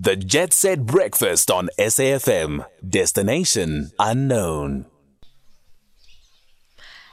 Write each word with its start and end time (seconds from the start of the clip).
The 0.00 0.14
Jet 0.14 0.52
Set 0.52 0.86
Breakfast 0.86 1.50
on 1.50 1.70
SAFM. 1.76 2.64
Destination 2.88 3.90
unknown. 3.98 4.86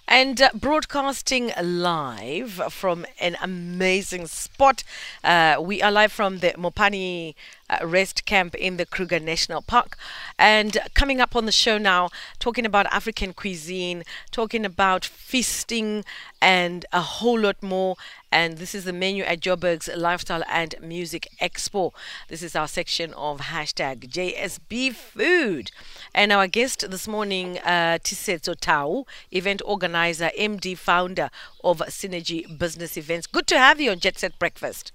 And 0.08 0.40
uh, 0.40 0.52
broadcasting 0.54 1.52
live 1.60 2.62
from 2.70 3.08
an 3.20 3.38
amazing 3.42 4.28
spot. 4.28 4.84
Uh, 5.24 5.58
we 5.60 5.82
are 5.82 5.92
live 5.92 6.12
from 6.12 6.38
the 6.40 6.52
Mopani 6.52 7.34
uh, 7.70 7.86
Rest 7.86 8.26
Camp 8.26 8.56
in 8.56 8.78
the 8.78 8.86
Kruger 8.86 9.20
National 9.20 9.62
Park. 9.62 9.98
And 10.38 10.78
coming 10.94 11.20
up 11.20 11.36
on 11.36 11.46
the 11.46 11.52
show 11.52 11.78
now, 11.78 12.10
talking 12.40 12.66
about 12.66 12.86
African 12.88 13.34
cuisine, 13.34 14.04
talking 14.32 14.66
about 14.66 15.06
feasting, 15.06 16.04
and 16.42 16.86
a 16.92 17.02
whole 17.02 17.40
lot 17.40 17.62
more. 17.64 17.96
And 18.32 18.58
this 18.58 18.76
is 18.76 18.84
the 18.84 18.94
menu 18.94 19.24
at 19.24 19.40
Joburg's 19.40 19.90
Lifestyle 19.96 20.44
and 20.50 20.76
Music 20.82 21.28
Expo. 21.42 21.92
This 22.28 22.44
is 22.44 22.56
our 22.56 22.68
section 22.68 23.14
of 23.14 23.40
hashtag 23.40 24.10
JSB 24.10 24.94
Food. 24.94 25.72
And 26.14 26.32
our 26.32 26.48
guest 26.48 26.90
this 26.92 27.08
morning, 27.08 27.60
uh, 27.60 28.00
Tisetso 28.04 28.56
Tau, 28.60 29.06
event 29.32 29.62
organizer, 29.66 30.32
MD, 30.38 30.78
founder 30.78 31.30
of 31.64 31.80
Synergy 31.88 32.46
Business 32.60 32.98
Events. 32.98 33.26
Good 33.26 33.48
to 33.48 33.58
have 33.58 33.80
you 33.80 33.92
on 33.92 34.00
Jet 34.00 34.20
Set 34.20 34.38
Breakfast. 34.38 34.92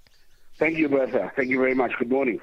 Thank 0.59 0.76
you, 0.76 0.90
Bertha. 0.90 1.32
Thank 1.34 1.48
you 1.48 1.59
very 1.59 1.74
much. 1.74 1.92
Good 1.98 2.10
morning. 2.10 2.38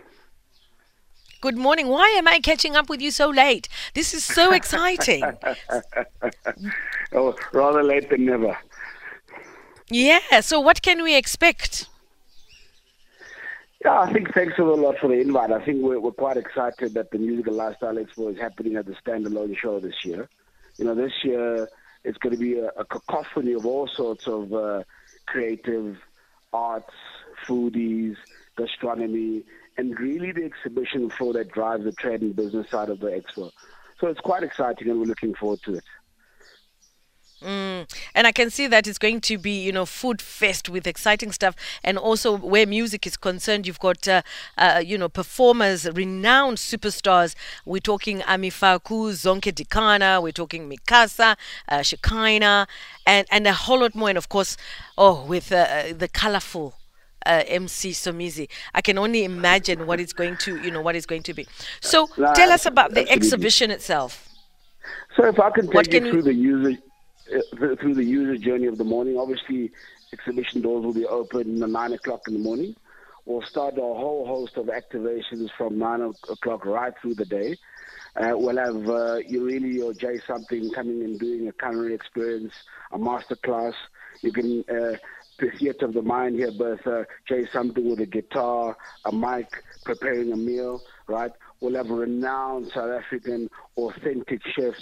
Good 1.39 1.57
morning. 1.57 1.87
Why 1.87 2.07
am 2.17 2.27
I 2.27 2.39
catching 2.39 2.75
up 2.75 2.89
with 2.89 2.99
you 2.99 3.11
so 3.11 3.29
late? 3.29 3.69
This 3.93 4.13
is 4.13 4.25
so 4.25 4.53
exciting. 4.53 5.23
oh, 7.13 7.35
rather 7.53 7.83
late 7.83 8.09
than 8.09 8.25
never. 8.25 8.57
Yeah, 9.89 10.39
so 10.41 10.59
what 10.59 10.81
can 10.81 11.03
we 11.03 11.15
expect? 11.15 11.87
Yeah, 13.85 13.99
I 13.99 14.11
think 14.11 14.33
thanks 14.33 14.57
a 14.57 14.63
lot 14.63 14.97
for 14.99 15.07
the 15.07 15.21
invite. 15.21 15.51
I 15.51 15.63
think 15.63 15.83
we're, 15.83 15.99
we're 15.99 16.11
quite 16.11 16.37
excited 16.37 16.95
that 16.95 17.11
the 17.11 17.19
Musical 17.19 17.53
Lifestyle 17.53 17.95
Expo 17.95 18.33
is 18.33 18.39
happening 18.39 18.75
at 18.75 18.87
the 18.87 18.93
standalone 18.93 19.55
show 19.55 19.79
this 19.79 20.03
year. 20.03 20.27
You 20.77 20.85
know, 20.85 20.95
this 20.95 21.13
year 21.23 21.69
it's 22.03 22.17
going 22.17 22.33
to 22.33 22.39
be 22.39 22.57
a, 22.57 22.69
a 22.69 22.85
cacophony 22.85 23.53
of 23.53 23.65
all 23.65 23.87
sorts 23.87 24.27
of 24.27 24.51
uh, 24.53 24.83
creative 25.27 25.97
arts, 26.53 26.93
foodies, 27.45 28.15
gastronomy, 28.57 29.43
and 29.77 29.99
really 29.99 30.31
the 30.31 30.43
exhibition 30.43 31.09
floor 31.09 31.33
that 31.33 31.51
drives 31.51 31.83
the 31.83 31.91
trade 31.91 32.21
and 32.21 32.35
business 32.35 32.69
side 32.69 32.89
of 32.89 32.99
the 32.99 33.07
expo. 33.07 33.51
So 33.99 34.07
it's 34.07 34.19
quite 34.19 34.43
exciting 34.43 34.89
and 34.89 34.99
we're 34.99 35.05
looking 35.05 35.33
forward 35.35 35.59
to 35.65 35.75
it. 35.75 35.83
Mm. 37.41 37.93
And 38.17 38.25
I 38.25 38.31
can 38.31 38.49
see 38.49 38.65
that 38.65 38.87
it's 38.87 38.97
going 38.97 39.21
to 39.21 39.37
be, 39.37 39.63
you 39.63 39.71
know, 39.71 39.85
food 39.85 40.23
fest 40.23 40.69
with 40.69 40.87
exciting 40.87 41.31
stuff. 41.31 41.55
And 41.83 41.99
also, 41.99 42.35
where 42.35 42.65
music 42.65 43.05
is 43.05 43.15
concerned, 43.15 43.67
you've 43.67 43.79
got, 43.79 44.07
uh, 44.07 44.23
uh, 44.57 44.81
you 44.83 44.97
know, 44.97 45.07
performers, 45.07 45.87
renowned 45.93 46.57
superstars. 46.57 47.35
We're 47.63 47.79
talking 47.79 48.23
Ami 48.23 48.49
Faku, 48.49 49.11
Zonke 49.11 49.53
Dikana, 49.53 50.19
we're 50.19 50.31
talking 50.31 50.67
Mi 50.67 50.77
Casa, 50.87 51.37
uh, 51.69 51.83
Shekinah, 51.83 52.65
and, 53.05 53.27
and 53.29 53.45
a 53.45 53.53
whole 53.53 53.81
lot 53.81 53.93
more. 53.93 54.09
And 54.09 54.17
of 54.17 54.29
course, 54.29 54.57
oh, 54.97 55.23
with 55.25 55.51
uh, 55.51 55.93
the 55.95 56.07
colorful 56.07 56.73
uh, 57.23 57.43
MC 57.45 57.91
Somizi. 57.91 58.49
I 58.73 58.81
can 58.81 58.97
only 58.97 59.25
imagine 59.25 59.85
what 59.85 59.99
it's 59.99 60.13
going 60.13 60.37
to, 60.37 60.57
you 60.63 60.71
know, 60.71 60.81
what 60.81 60.95
it's 60.95 61.05
going 61.05 61.23
to 61.23 61.35
be. 61.35 61.45
So 61.81 62.07
tell 62.33 62.51
us 62.51 62.65
about 62.65 62.95
the 62.95 63.07
exhibition 63.11 63.69
itself. 63.69 64.27
So 65.15 65.25
if 65.25 65.39
I 65.39 65.51
can 65.51 65.69
take 65.69 65.93
you 65.93 66.09
through 66.09 66.23
the 66.23 66.33
user 66.33 66.71
uh, 66.71 66.86
through 67.79 67.95
the 67.95 68.03
user 68.03 68.37
journey 68.37 68.67
of 68.67 68.77
the 68.77 68.83
morning. 68.83 69.17
Obviously, 69.17 69.71
exhibition 70.13 70.61
doors 70.61 70.85
will 70.85 70.93
be 70.93 71.05
open 71.05 71.61
at 71.61 71.69
9 71.69 71.93
o'clock 71.93 72.21
in 72.27 72.33
the 72.33 72.39
morning. 72.39 72.75
We'll 73.25 73.41
start 73.41 73.77
a 73.77 73.81
whole 73.81 74.25
host 74.25 74.55
of 74.55 74.67
activations 74.67 75.49
from 75.57 75.77
9 75.77 76.13
o'clock 76.29 76.65
right 76.65 76.93
through 77.01 77.15
the 77.15 77.25
day. 77.25 77.57
Uh, 78.15 78.31
we'll 78.35 78.57
have 78.57 78.89
uh, 78.89 79.17
really 79.29 79.81
or 79.81 79.93
Jay 79.93 80.19
something 80.25 80.71
coming 80.71 81.03
and 81.03 81.19
doing 81.19 81.47
a 81.47 81.51
culinary 81.51 81.93
experience, 81.93 82.53
a 82.91 82.97
master 82.97 83.35
class. 83.35 83.73
You 84.21 84.31
can 84.31 84.63
uh, 84.69 84.97
theatre 85.59 85.85
of 85.85 85.93
the 85.93 86.01
mind 86.01 86.35
here, 86.35 86.51
Bertha. 86.51 87.05
Jay 87.27 87.47
something 87.53 87.89
with 87.89 87.99
a 87.99 88.05
guitar, 88.05 88.75
a 89.05 89.11
mic, 89.11 89.49
preparing 89.85 90.31
a 90.31 90.37
meal, 90.37 90.81
right? 91.07 91.31
We'll 91.59 91.75
have 91.75 91.89
renowned 91.89 92.71
South 92.73 92.89
African 92.89 93.49
authentic 93.77 94.41
chefs 94.55 94.81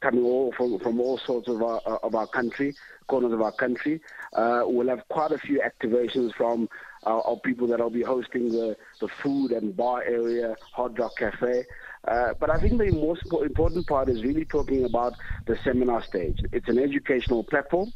coming 0.00 0.24
all 0.24 0.52
from, 0.56 0.78
from 0.78 1.00
all 1.00 1.18
sorts 1.18 1.48
of 1.48 1.62
our, 1.62 1.78
of 1.80 2.14
our 2.14 2.26
country, 2.26 2.74
corners 3.08 3.32
of 3.32 3.40
our 3.40 3.52
country. 3.52 4.00
Uh, 4.32 4.62
we'll 4.66 4.88
have 4.88 5.06
quite 5.08 5.32
a 5.32 5.38
few 5.38 5.60
activations 5.60 6.34
from 6.34 6.68
uh, 7.06 7.20
our 7.20 7.36
people 7.36 7.66
that 7.68 7.80
will 7.80 7.90
be 7.90 8.02
hosting 8.02 8.50
the, 8.50 8.76
the 9.00 9.08
food 9.22 9.52
and 9.52 9.76
bar 9.76 10.02
area, 10.02 10.56
Hard 10.72 10.98
Rock 10.98 11.12
Cafe. 11.18 11.64
Uh, 12.06 12.34
but 12.38 12.50
I 12.50 12.60
think 12.60 12.78
the 12.78 12.90
most 12.90 13.22
important 13.44 13.86
part 13.86 14.08
is 14.08 14.22
really 14.22 14.44
talking 14.44 14.84
about 14.84 15.14
the 15.46 15.56
seminar 15.64 16.02
stage. 16.04 16.38
It's 16.52 16.68
an 16.68 16.78
educational 16.78 17.42
platform. 17.44 17.92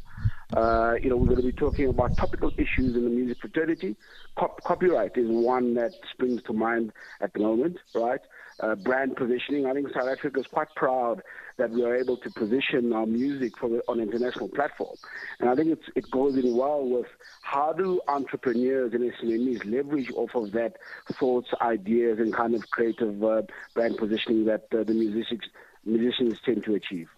Uh, 0.53 0.95
you 1.01 1.09
know, 1.09 1.15
we're 1.15 1.27
going 1.27 1.37
to 1.37 1.43
be 1.43 1.51
talking 1.51 1.87
about 1.87 2.15
topical 2.17 2.51
issues 2.57 2.95
in 2.95 3.03
the 3.03 3.09
music 3.09 3.37
fraternity. 3.39 3.95
Cop- 4.37 4.61
copyright 4.63 5.15
is 5.15 5.27
one 5.29 5.73
that 5.75 5.91
springs 6.11 6.41
to 6.43 6.53
mind 6.53 6.91
at 7.21 7.33
the 7.33 7.39
moment, 7.39 7.77
right? 7.95 8.19
Uh, 8.59 8.75
brand 8.75 9.15
positioning. 9.15 9.65
I 9.65 9.73
think 9.73 9.87
South 9.93 10.07
Africa 10.09 10.39
is 10.39 10.47
quite 10.47 10.67
proud 10.75 11.23
that 11.57 11.71
we 11.71 11.83
are 11.83 11.95
able 11.95 12.17
to 12.17 12.29
position 12.31 12.91
our 12.91 13.05
music 13.05 13.53
the, 13.61 13.81
on 13.87 13.99
international 13.99 14.49
platform. 14.49 14.95
And 15.39 15.49
I 15.49 15.55
think 15.55 15.79
it 15.95 16.11
goes 16.11 16.35
in 16.35 16.55
well 16.55 16.85
with 16.85 17.07
how 17.43 17.71
do 17.73 18.01
entrepreneurs 18.07 18.93
and 18.93 19.11
SMEs 19.13 19.63
leverage 19.65 20.11
off 20.11 20.35
of 20.35 20.51
that 20.51 20.77
thoughts, 21.13 21.47
ideas, 21.61 22.19
and 22.19 22.33
kind 22.33 22.55
of 22.55 22.69
creative 22.71 23.23
uh, 23.23 23.43
brand 23.73 23.97
positioning 23.97 24.45
that 24.45 24.65
uh, 24.73 24.83
the 24.83 24.93
musicians 24.93 25.43
musicians 25.85 26.37
tend 26.45 26.63
to 26.63 26.75
achieve. 26.75 27.09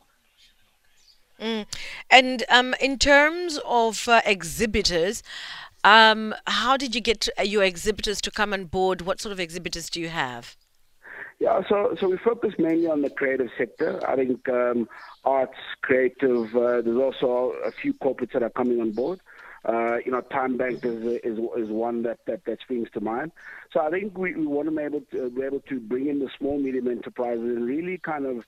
Mm. 1.39 1.65
And 2.13 2.43
um, 2.49 2.75
in 2.79 2.99
terms 2.99 3.59
of 3.65 4.07
uh, 4.07 4.21
exhibitors, 4.23 5.23
um, 5.83 6.35
how 6.45 6.77
did 6.77 6.93
you 6.93 7.01
get 7.01 7.27
uh, 7.39 7.41
your 7.41 7.63
exhibitors 7.63 8.21
to 8.21 8.29
come 8.29 8.53
on 8.53 8.65
board? 8.65 9.01
What 9.01 9.19
sort 9.19 9.33
of 9.33 9.39
exhibitors 9.39 9.89
do 9.89 9.99
you 9.99 10.09
have? 10.09 10.55
Yeah, 11.39 11.63
so 11.67 11.95
so 11.99 12.07
we 12.07 12.17
focus 12.17 12.53
mainly 12.59 12.85
on 12.85 13.01
the 13.01 13.09
creative 13.09 13.49
sector. 13.57 13.99
I 14.07 14.15
think 14.15 14.47
um, 14.47 14.87
arts, 15.25 15.57
creative. 15.81 16.55
Uh, 16.55 16.83
there's 16.83 16.99
also 16.99 17.55
a 17.65 17.71
few 17.71 17.95
corporates 17.95 18.33
that 18.33 18.43
are 18.43 18.51
coming 18.51 18.79
on 18.79 18.91
board. 18.91 19.19
Uh, 19.65 19.97
you 20.05 20.11
know, 20.11 20.21
TymeBank 20.21 20.85
is, 20.85 21.03
is 21.23 21.39
is 21.57 21.69
one 21.69 22.03
that, 22.03 22.19
that, 22.27 22.45
that 22.45 22.59
springs 22.61 22.89
to 22.93 23.01
mind. 23.01 23.31
So 23.71 23.79
I 23.79 23.89
think 23.89 24.15
we, 24.15 24.35
we 24.35 24.45
want 24.45 24.69
to 24.69 24.75
be 24.75 24.83
able 24.83 25.01
to 25.11 25.31
be 25.31 25.41
able 25.41 25.61
to 25.61 25.79
bring 25.79 26.09
in 26.09 26.19
the 26.19 26.29
small 26.37 26.59
medium 26.59 26.87
enterprises 26.87 27.43
and 27.43 27.65
really 27.65 27.97
kind 27.97 28.27
of 28.27 28.45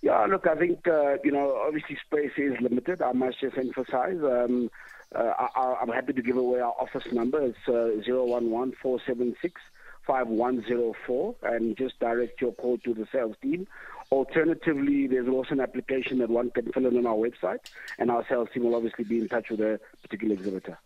Yeah, 0.00 0.26
look, 0.26 0.46
I 0.46 0.54
think 0.54 0.86
uh, 0.86 1.16
you 1.24 1.32
know 1.32 1.56
obviously 1.66 1.98
space 2.06 2.32
is 2.36 2.54
limited. 2.60 3.02
I 3.02 3.12
must 3.12 3.40
just 3.40 3.56
emphasize. 3.58 4.18
Um, 4.22 4.70
uh, 5.14 5.32
I, 5.56 5.78
am 5.80 5.88
happy 5.88 6.12
to 6.12 6.22
give 6.22 6.36
away 6.36 6.60
our 6.60 6.74
office 6.78 7.10
number. 7.12 7.40
It's 7.40 7.56
uh, 7.66 8.12
011 8.12 8.74
476 8.82 9.60
5104 10.06 11.34
and 11.42 11.76
just 11.76 11.98
direct 11.98 12.40
your 12.40 12.52
call 12.52 12.78
to 12.78 12.94
the 12.94 13.06
sales 13.12 13.36
team. 13.42 13.66
Alternatively, 14.10 15.06
there's 15.06 15.28
also 15.28 15.50
an 15.50 15.60
application 15.60 16.18
that 16.18 16.30
one 16.30 16.50
can 16.50 16.72
fill 16.72 16.86
in 16.86 16.96
on 16.96 17.06
our 17.06 17.14
website, 17.14 17.58
and 17.98 18.10
our 18.10 18.24
sales 18.28 18.48
team 18.54 18.64
will 18.64 18.74
obviously 18.74 19.04
be 19.04 19.18
in 19.18 19.28
touch 19.28 19.50
with 19.50 19.60
a 19.60 19.78
particular 20.02 20.34
exhibitor. 20.34 20.78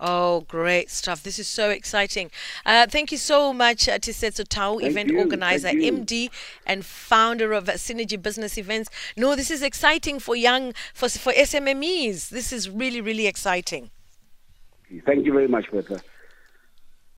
Oh, 0.00 0.40
great 0.48 0.90
stuff. 0.90 1.22
This 1.22 1.38
is 1.38 1.46
so 1.46 1.70
exciting. 1.70 2.30
Uh, 2.66 2.86
thank 2.86 3.12
you 3.12 3.18
so 3.18 3.52
much, 3.52 3.88
uh, 3.88 3.98
Tisetso 3.98 4.44
Tau, 4.46 4.78
event 4.78 5.10
you. 5.10 5.18
organizer, 5.18 5.68
MD, 5.68 6.30
and 6.66 6.84
founder 6.84 7.52
of 7.52 7.66
Synergy 7.66 8.20
Business 8.20 8.58
Events. 8.58 8.90
No, 9.16 9.36
this 9.36 9.52
is 9.52 9.62
exciting 9.62 10.18
for 10.18 10.34
young, 10.34 10.74
for, 10.92 11.08
for 11.08 11.32
SMMEs. 11.32 12.28
This 12.30 12.52
is 12.52 12.68
really, 12.68 13.00
really 13.00 13.28
exciting. 13.28 13.90
Thank 15.06 15.26
you 15.26 15.32
very 15.32 15.48
much, 15.48 15.70
Bertha. 15.70 16.02